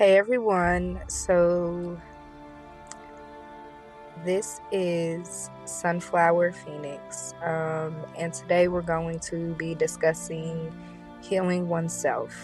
[0.00, 2.00] Hey everyone, so
[4.24, 10.72] this is Sunflower Phoenix, um, and today we're going to be discussing
[11.20, 12.34] healing oneself.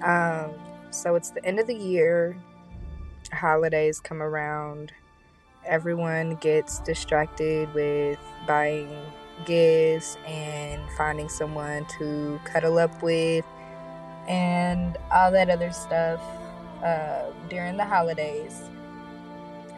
[0.00, 0.52] Um,
[0.88, 2.38] so it's the end of the year,
[3.30, 4.92] holidays come around,
[5.66, 8.88] everyone gets distracted with buying
[9.44, 13.44] gifts and finding someone to cuddle up with
[14.28, 16.20] and all that other stuff
[16.84, 18.62] uh, during the holidays.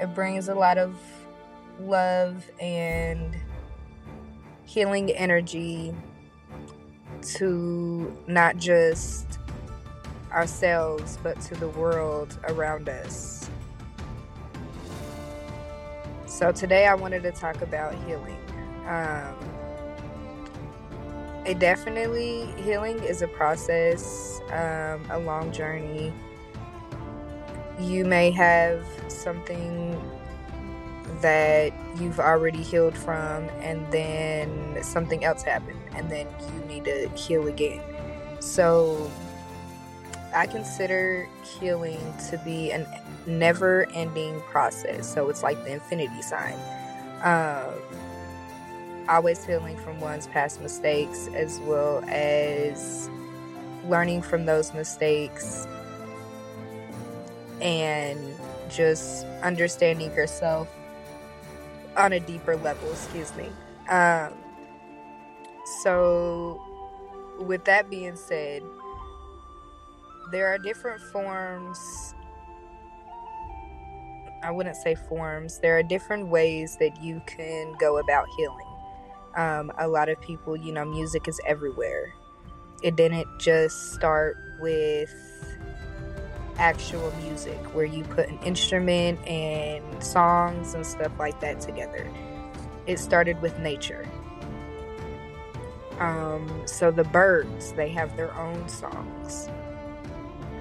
[0.01, 0.97] It brings a lot of
[1.81, 3.37] love and
[4.65, 5.95] healing energy
[7.23, 9.39] to not just
[10.33, 13.49] ourselves but to the world around us.
[16.27, 18.39] So, today I wanted to talk about healing.
[18.87, 19.35] Um,
[21.47, 26.13] it definitely healing is a process, um, a long journey.
[27.79, 29.99] You may have something
[31.23, 37.09] that you've already healed from, and then something else happened, and then you need to
[37.11, 37.83] heal again.
[38.41, 39.11] So,
[40.35, 42.87] I consider healing to be a
[43.27, 45.13] never ending process.
[45.13, 46.55] So, it's like the infinity sign.
[47.23, 47.75] Um,
[49.09, 53.09] always healing from one's past mistakes as well as
[53.87, 55.67] learning from those mistakes
[57.61, 58.19] and
[58.69, 60.69] just understanding yourself
[61.97, 63.49] on a deeper level excuse me.
[63.89, 64.33] Um,
[65.83, 66.61] so
[67.41, 68.63] with that being said
[70.31, 72.15] there are different forms
[74.43, 78.70] i wouldn't say forms there are different ways that you can go about healing
[79.37, 82.15] um, a lot of people, you know, music is everywhere.
[82.83, 85.15] It didn't just start with
[86.57, 92.11] actual music where you put an instrument and songs and stuff like that together.
[92.87, 94.07] It started with nature.
[95.99, 99.49] Um, so the birds, they have their own songs.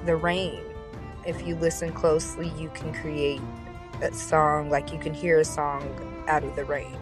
[0.05, 0.61] The rain,
[1.25, 3.41] if you listen closely, you can create
[4.01, 6.97] a song, like you can hear a song out of the rain.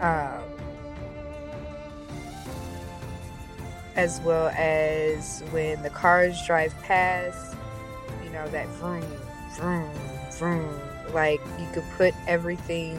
[0.00, 0.42] Um,
[3.96, 7.56] as well as when the cars drive past,
[8.24, 9.06] you know, that vroom,
[9.56, 9.90] vroom,
[10.32, 10.80] vroom.
[11.12, 12.98] Like you could put everything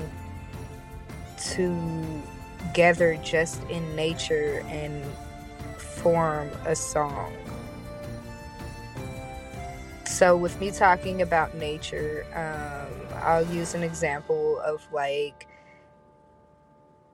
[1.38, 5.04] together just in nature and
[5.78, 7.34] form a song.
[10.06, 15.48] So, with me talking about nature, um, I'll use an example of like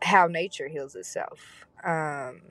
[0.04, 1.66] how nature heals itself.
[1.84, 2.42] Um,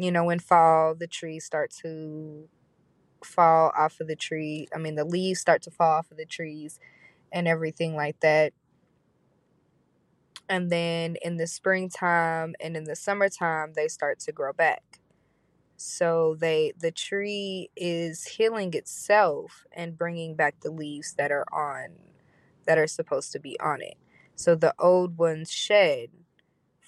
[0.00, 2.48] you know, in fall, the trees start to
[3.24, 4.68] fall off of the tree.
[4.74, 6.80] I mean, the leaves start to fall off of the trees
[7.32, 8.52] and everything like that.
[10.48, 15.00] And then in the springtime and in the summertime, they start to grow back.
[15.76, 21.90] So they the tree is healing itself and bringing back the leaves that are on
[22.66, 23.96] that are supposed to be on it.
[24.36, 26.10] So the old ones shed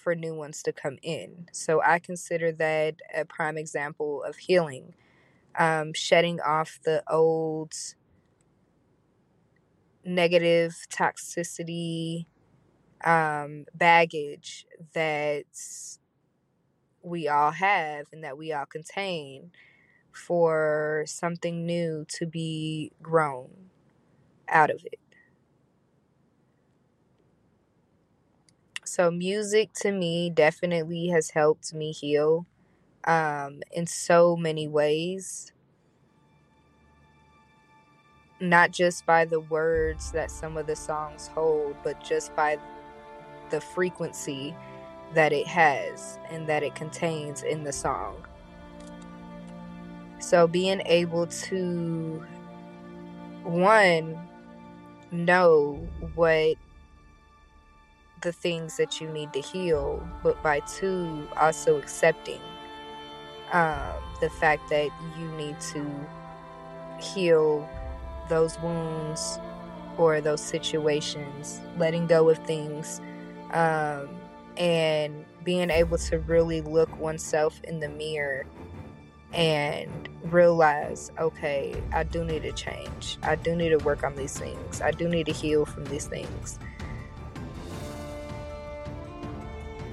[0.02, 1.46] for new ones to come in.
[1.52, 4.94] So I consider that a prime example of healing,
[5.58, 7.74] um, shedding off the old
[10.04, 12.26] negative toxicity
[13.04, 15.46] um, baggage that
[17.02, 19.50] we all have and that we all contain
[20.12, 23.50] for something new to be grown
[24.48, 25.01] out of it.
[28.94, 32.44] So music to me definitely has helped me heal
[33.04, 35.50] um, in so many ways.
[38.38, 42.58] Not just by the words that some of the songs hold, but just by
[43.48, 44.54] the frequency
[45.14, 48.22] that it has and that it contains in the song.
[50.18, 52.22] So being able to,
[53.42, 54.18] one,
[55.10, 55.76] know
[56.14, 56.58] what
[58.22, 62.40] the things that you need to heal, but by two, also accepting
[63.52, 63.78] um,
[64.20, 64.88] the fact that
[65.18, 65.86] you need to
[67.00, 67.68] heal
[68.28, 69.38] those wounds
[69.98, 73.00] or those situations, letting go of things,
[73.52, 74.08] um,
[74.56, 78.46] and being able to really look oneself in the mirror
[79.32, 83.18] and realize, okay, I do need to change.
[83.22, 84.80] I do need to work on these things.
[84.80, 86.58] I do need to heal from these things.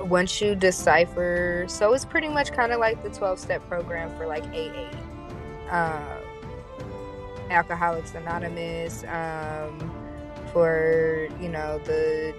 [0.02, 4.26] Once you decipher, so it's pretty much kind of like the 12 step program for
[4.26, 4.90] like AA.
[5.70, 6.24] Um,
[7.50, 9.92] Alcoholics Anonymous, um,
[10.52, 12.34] for you know the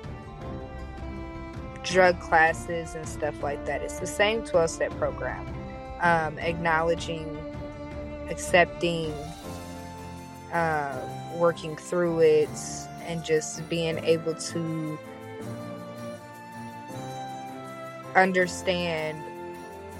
[1.82, 3.82] drug classes and stuff like that.
[3.82, 5.46] It's the same 12 step program.
[6.00, 7.38] Um, acknowledging,
[8.30, 9.12] accepting,
[10.52, 10.98] uh,
[11.34, 12.48] working through it,
[13.02, 14.98] and just being able to
[18.16, 19.22] understand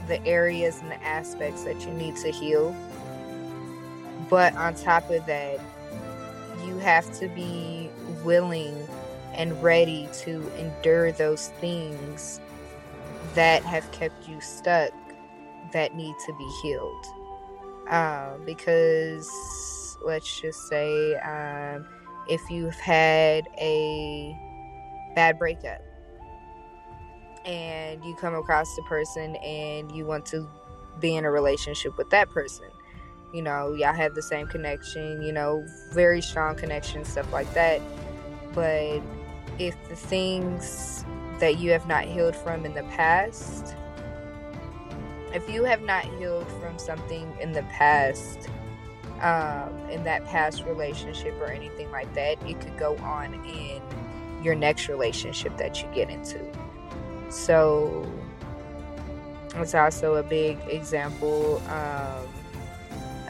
[0.07, 2.75] the areas and the aspects that you need to heal.
[4.29, 5.61] But on top of that,
[6.67, 7.91] you have to be
[8.25, 8.77] willing
[9.35, 12.41] and ready to endure those things
[13.35, 14.91] that have kept you stuck
[15.73, 17.07] that need to be healed.
[17.89, 19.29] Um, because
[20.05, 21.87] let's just say um,
[22.29, 24.37] if you've had a
[25.15, 25.83] bad breakup
[27.45, 30.49] and you come across a person and you want to
[31.01, 32.67] be in a relationship with that person.
[33.33, 37.81] You know y'all have the same connection you know very strong connection stuff like that.
[38.53, 39.01] But
[39.59, 41.05] if the things
[41.39, 43.75] that you have not healed from in the past
[45.33, 48.49] if you have not healed from something in the past
[49.21, 53.83] um, in that past relationship or anything like that it could go on in
[54.43, 56.39] your next relationship that you get into
[57.31, 58.07] so
[59.57, 62.27] it's also a big example um,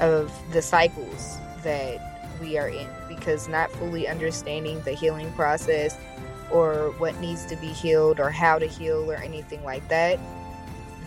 [0.00, 5.96] of the cycles that we are in because not fully understanding the healing process
[6.50, 10.18] or what needs to be healed or how to heal or anything like that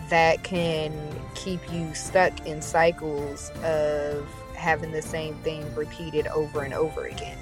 [0.08, 0.92] that can
[1.34, 7.38] keep you stuck in cycles of having the same thing repeated over and over again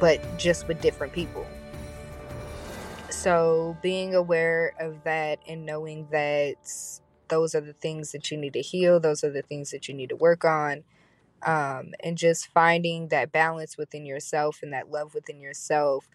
[0.00, 1.46] but just with different people
[3.26, 6.54] so being aware of that and knowing that
[7.26, 9.94] those are the things that you need to heal, those are the things that you
[9.94, 10.84] need to work on.
[11.42, 16.08] Um, and just finding that balance within yourself and that love within yourself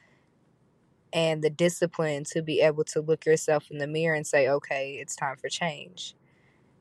[1.12, 4.94] and the discipline to be able to look yourself in the mirror and say, okay,
[4.94, 6.16] it's time for change.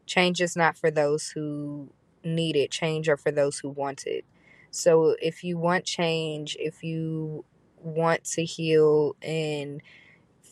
[0.06, 1.90] Change is not for those who
[2.22, 4.24] need it, change are for those who want it.
[4.70, 7.44] So if you want change, if you
[7.82, 9.82] want to heal and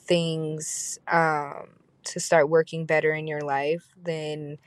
[0.09, 1.69] things um,
[2.05, 4.59] to start working better in your life, then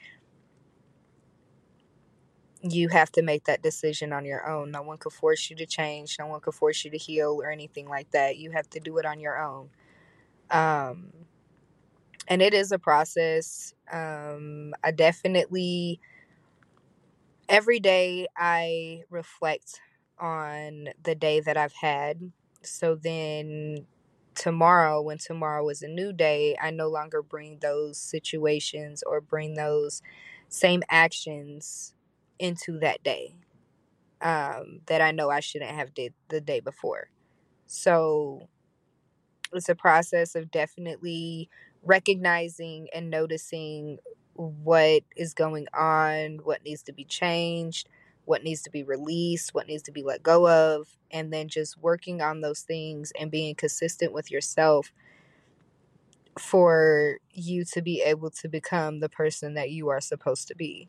[2.63, 4.71] you have to make that decision on your own.
[4.71, 6.17] No one could force you to change.
[6.19, 8.37] No one could force you to heal or anything like that.
[8.37, 9.69] You have to do it on your own.
[10.51, 11.11] Um,
[12.27, 13.73] and it is a process.
[13.91, 15.99] Um, I definitely,
[17.49, 19.81] every day, I reflect
[20.19, 22.31] on the day that I've had.
[22.63, 23.87] So then
[24.35, 29.55] tomorrow when tomorrow is a new day i no longer bring those situations or bring
[29.55, 30.01] those
[30.49, 31.93] same actions
[32.39, 33.35] into that day
[34.21, 37.09] um, that i know i shouldn't have did the day before.
[37.67, 38.49] So
[39.53, 41.49] it's a process of definitely
[41.83, 43.97] recognizing and noticing
[44.35, 47.89] what is going on what needs to be changed
[48.25, 51.77] what needs to be released, what needs to be let go of, and then just
[51.77, 54.93] working on those things and being consistent with yourself
[56.39, 60.87] for you to be able to become the person that you are supposed to be.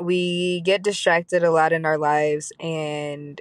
[0.00, 3.40] We get distracted a lot in our lives and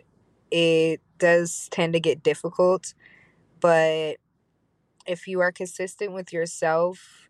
[0.49, 2.93] it does tend to get difficult,
[3.59, 4.17] but
[5.05, 7.20] if you are consistent with yourself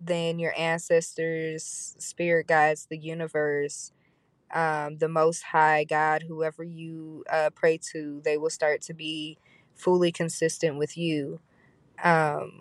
[0.00, 3.92] then your ancestors, spirit guides, the universe,
[4.54, 9.38] um, the Most High God, whoever you uh, pray to, they will start to be
[9.74, 11.40] fully consistent with you.
[12.02, 12.60] Um,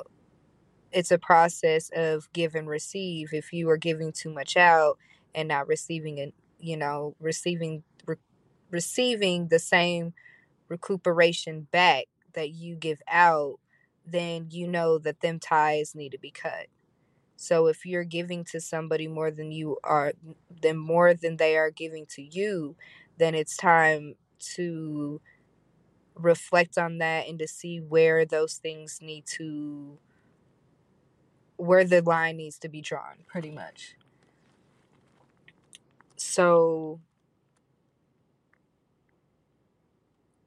[0.92, 3.34] it's a process of give and receive.
[3.34, 4.98] If you are giving too much out
[5.36, 8.16] and not receiving it, you know, receiving re-
[8.72, 10.14] receiving the same
[10.70, 13.60] recuperation back that you give out,
[14.06, 16.68] then you know that them ties need to be cut.
[17.44, 20.14] So if you're giving to somebody more than you are,
[20.62, 22.78] than more than they are giving to you,
[23.18, 24.16] then it's time
[24.56, 25.20] to
[26.16, 29.98] reflect on that and to see where those things need to,
[31.58, 33.96] where the line needs to be drawn, pretty much.
[36.16, 37.00] So,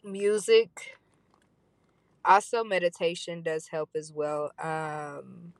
[0.02, 0.96] music,
[2.24, 4.52] also meditation does help as well.
[4.58, 5.52] Um,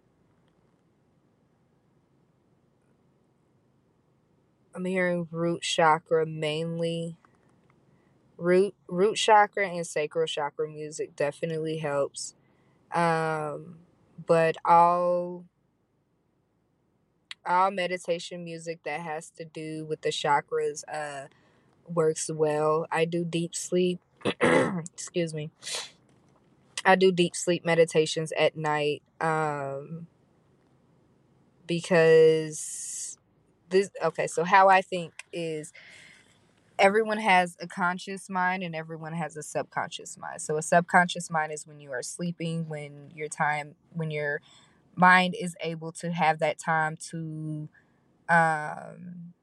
[4.76, 7.16] I'm hearing root chakra mainly.
[8.36, 12.34] Root root chakra and sacral chakra music definitely helps.
[12.94, 13.78] Um,
[14.26, 15.46] but all
[17.46, 21.28] all meditation music that has to do with the chakras uh
[21.88, 22.86] works well.
[22.92, 24.00] I do deep sleep.
[24.40, 25.50] Excuse me.
[26.84, 30.06] I do deep sleep meditations at night um
[31.66, 32.95] because
[33.70, 35.72] this okay, so how I think is
[36.78, 40.42] everyone has a conscious mind and everyone has a subconscious mind.
[40.42, 44.40] So a subconscious mind is when you are sleeping, when your time when your
[44.96, 47.68] mind is able to have that time to
[48.28, 49.34] um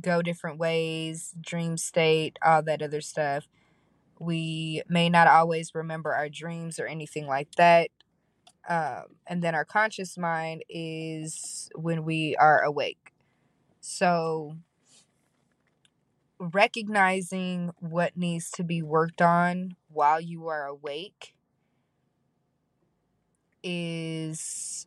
[0.00, 3.48] go different ways, dream state, all that other stuff.
[4.20, 7.90] We may not always remember our dreams or anything like that.
[8.68, 13.12] Um, and then our conscious mind is when we are awake.
[13.80, 14.56] So,
[16.38, 21.34] recognizing what needs to be worked on while you are awake
[23.62, 24.86] is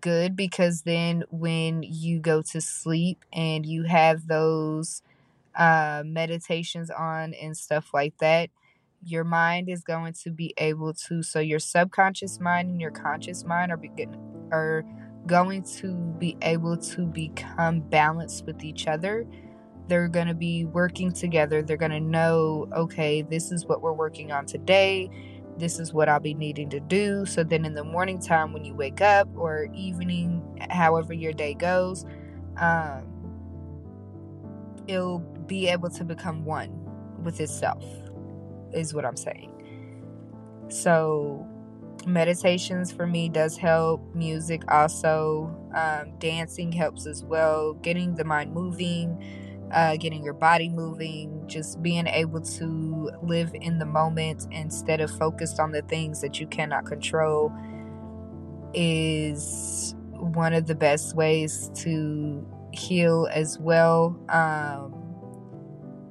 [0.00, 5.02] good because then when you go to sleep and you have those
[5.56, 8.50] uh, meditations on and stuff like that,
[9.06, 11.22] your mind is going to be able to.
[11.22, 14.16] So your subconscious mind and your conscious mind are begin
[14.52, 14.84] are
[15.26, 19.26] going to be able to become balanced with each other.
[19.88, 21.62] They're going to be working together.
[21.62, 25.10] They're going to know, okay, this is what we're working on today
[25.58, 27.26] this is what I'll be needing to do.
[27.26, 31.54] So then in the morning time when you wake up or evening, however your day
[31.54, 32.04] goes,
[32.56, 33.06] um,
[34.86, 36.70] it'll be able to become one
[37.22, 37.84] with itself,
[38.74, 39.50] is what I'm saying.
[40.68, 41.46] So
[42.06, 44.14] meditations for me does help.
[44.14, 47.74] Music also, um, dancing helps as well.
[47.74, 49.18] Getting the mind moving
[49.74, 55.10] uh, getting your body moving, just being able to live in the moment instead of
[55.18, 57.52] focused on the things that you cannot control
[58.72, 64.16] is one of the best ways to heal as well.
[64.28, 65.03] Um,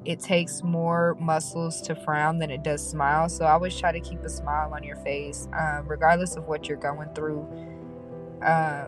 [0.05, 3.29] it takes more muscles to frown than it does smile.
[3.29, 6.77] So always try to keep a smile on your face, um, regardless of what you're
[6.77, 7.41] going through.
[8.41, 8.87] Um,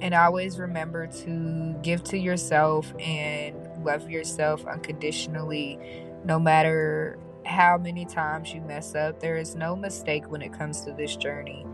[0.00, 5.78] and always remember to give to yourself and love yourself unconditionally
[6.24, 10.82] no matter how many times you mess up there is no mistake when it comes
[10.82, 11.64] to this journey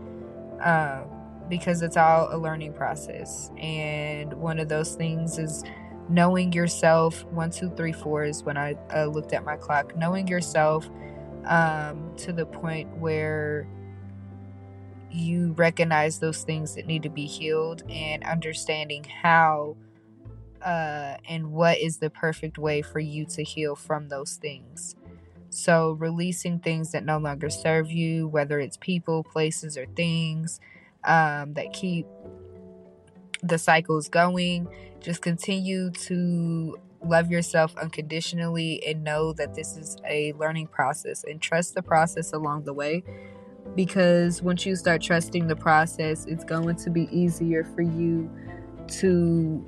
[0.63, 1.09] um,
[1.49, 5.63] because it's all a learning process and one of those things is
[6.09, 10.27] knowing yourself one two three four is when i uh, looked at my clock knowing
[10.27, 10.89] yourself
[11.45, 13.67] um, to the point where
[15.11, 19.75] you recognize those things that need to be healed and understanding how
[20.63, 24.95] uh, and what is the perfect way for you to heal from those things.
[25.49, 30.59] So, releasing things that no longer serve you, whether it's people, places, or things
[31.05, 32.05] um, that keep
[33.41, 34.67] the cycles going,
[35.01, 41.41] just continue to love yourself unconditionally and know that this is a learning process and
[41.41, 43.03] trust the process along the way
[43.75, 48.29] because once you start trusting the process, it's going to be easier for you
[48.87, 49.65] to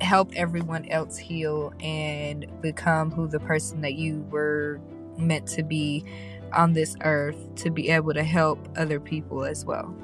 [0.00, 4.80] help everyone else heal and become who the person that you were
[5.16, 6.04] meant to be
[6.52, 9.94] on this earth to be able to help other people as well.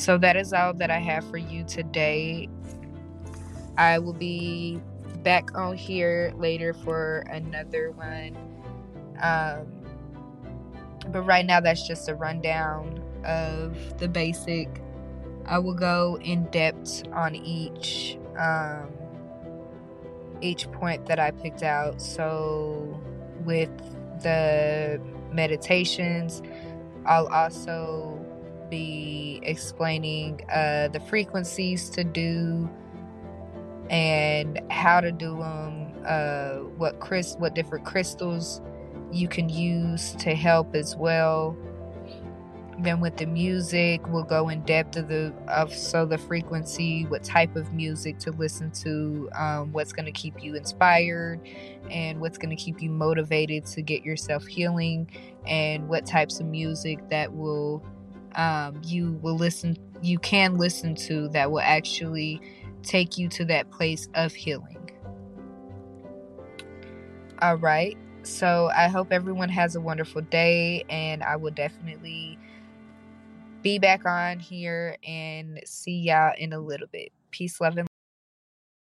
[0.00, 2.48] So that is all that I have for you today.
[3.76, 4.80] I will be
[5.22, 8.34] back on here later for another one.
[9.20, 9.66] Um,
[11.12, 14.70] but right now, that's just a rundown of the basic.
[15.44, 18.88] I will go in depth on each um,
[20.40, 22.00] each point that I picked out.
[22.00, 22.98] So
[23.44, 23.68] with
[24.22, 24.98] the
[25.30, 26.40] meditations,
[27.04, 28.19] I'll also
[28.70, 32.70] be explaining uh, the frequencies to do
[33.90, 38.62] and how to do them, uh, what Chris, what different crystals
[39.12, 41.56] you can use to help as well.
[42.78, 47.22] Then with the music, we'll go in depth of the of so the frequency, what
[47.22, 51.40] type of music to listen to, um, what's going to keep you inspired,
[51.90, 55.10] and what's going to keep you motivated to get yourself healing,
[55.46, 57.82] and what types of music that will
[58.36, 62.40] um, you will listen you can listen to that will actually
[62.82, 64.90] take you to that place of healing.
[67.42, 67.96] All right.
[68.22, 72.38] So I hope everyone has a wonderful day, and I will definitely
[73.62, 77.12] be back on here and see y'all in a little bit.
[77.30, 77.89] Peace, love, and